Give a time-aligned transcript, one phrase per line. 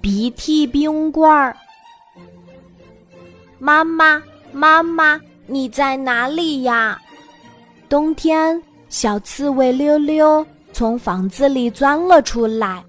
[0.00, 1.56] 鼻涕冰棍儿。
[3.58, 7.00] 妈妈，妈妈，你在哪里呀？
[7.88, 12.84] 冬天，小刺猬溜溜从房子里钻了出来，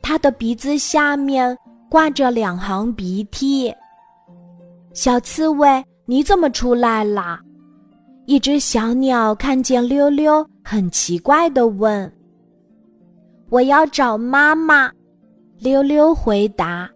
[0.00, 1.56] 它的鼻子下面
[1.90, 3.74] 挂着两行鼻涕。
[4.94, 7.40] 小刺猬，你怎么出来啦？
[8.26, 12.10] 一只小鸟看见溜溜，很奇怪的问
[13.50, 14.90] ：“我要找妈妈。”
[15.62, 16.90] 溜溜回答。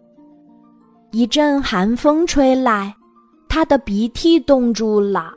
[1.11, 2.93] 一阵寒风吹来，
[3.47, 5.31] 他的鼻涕冻住了。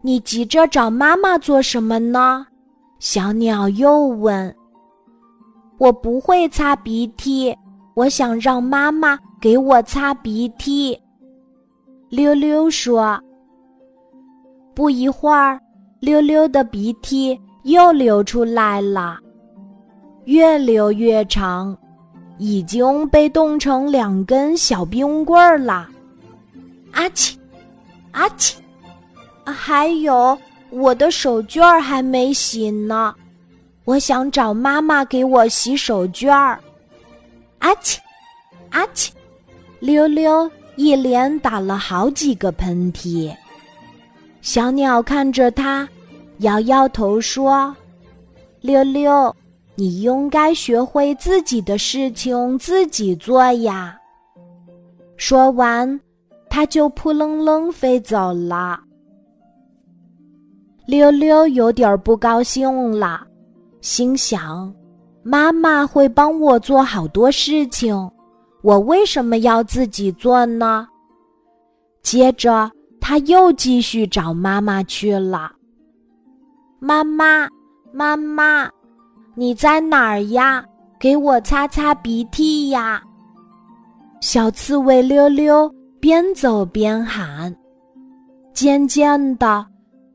[0.00, 2.46] 你急着找妈妈做什么呢？
[3.00, 4.54] 小鸟又问。
[5.78, 7.52] 我不会擦鼻涕，
[7.94, 10.96] 我想让妈妈给我擦鼻涕。
[12.10, 13.20] 溜溜说。
[14.72, 15.60] 不一会儿，
[15.98, 19.18] 溜溜的鼻涕又流出来了，
[20.26, 21.76] 越流越长。
[22.38, 25.88] 已经被冻成两根小冰棍儿了，
[26.92, 27.36] 阿嚏，
[28.10, 28.54] 阿嚏，
[29.44, 30.36] 还有
[30.70, 33.14] 我的手绢儿还没洗呢，
[33.84, 36.58] 我想找妈妈给我洗手绢儿，
[37.60, 37.98] 阿嚏，
[38.70, 39.10] 阿嚏，
[39.78, 43.32] 溜溜一连打了好几个喷嚏。
[44.42, 45.88] 小鸟看着他，
[46.38, 47.74] 摇摇头说
[48.60, 49.34] ：“溜溜。”
[49.76, 53.98] 你应该学会自己的事情自己做呀。
[55.16, 56.00] 说完，
[56.48, 58.80] 它就扑棱棱飞走了。
[60.86, 63.26] 溜溜有点不高兴了，
[63.80, 64.72] 心想：
[65.22, 68.10] 妈妈会帮我做好多事情，
[68.62, 70.86] 我为什么要自己做呢？
[72.02, 75.52] 接着，他又继续找妈妈去了。
[76.78, 77.48] 妈妈，
[77.92, 78.70] 妈妈。
[79.36, 80.64] 你在哪儿呀？
[80.98, 83.02] 给我擦擦鼻涕呀！
[84.20, 87.54] 小刺猬溜溜边走边喊。
[88.54, 89.66] 渐渐的，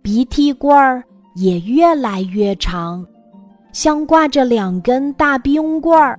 [0.01, 1.03] 鼻涕棍儿
[1.35, 3.05] 也越来越长，
[3.73, 6.17] 像挂着两根大冰棍儿。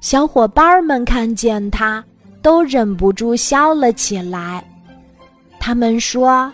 [0.00, 2.04] 小伙伴们看见他，
[2.42, 4.62] 都忍不住笑了起来。
[5.58, 6.52] 他们说：“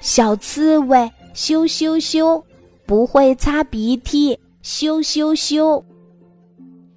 [0.00, 2.42] 小刺猬羞羞羞，
[2.86, 5.84] 不会擦鼻涕。”羞羞羞！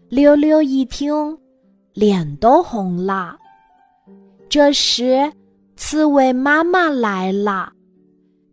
[0.08, 1.36] 溜溜一听，
[1.94, 3.36] 脸都红了。
[4.48, 5.31] 这时，
[5.75, 7.74] 刺猬妈妈来了，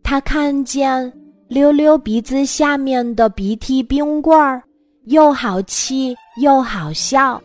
[0.01, 1.13] 她看见
[1.47, 4.63] 溜溜鼻子下面的鼻涕冰棍儿，
[5.03, 7.39] 又好气又好笑。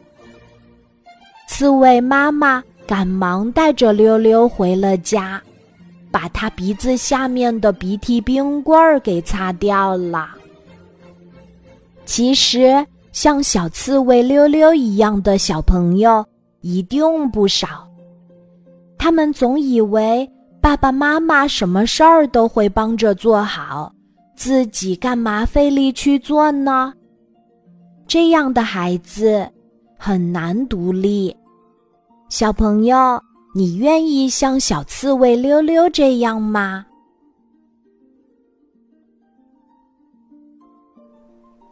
[1.46, 5.38] 刺猬妈妈赶忙带着溜溜回了家，
[6.10, 10.30] 把他鼻子下面的鼻涕冰棍儿给擦掉了。
[12.08, 16.24] 其实，像小刺猬溜溜一样的小朋友
[16.62, 17.86] 一定不少。
[18.96, 20.26] 他们总以为
[20.58, 23.92] 爸爸妈妈什么事儿都会帮着做好，
[24.34, 26.94] 自己干嘛费力去做呢？
[28.06, 29.46] 这样的孩子
[29.98, 31.36] 很难独立。
[32.30, 33.22] 小朋友，
[33.54, 36.86] 你愿意像小刺猬溜溜这样吗？